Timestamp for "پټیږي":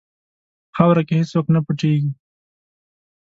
1.65-2.11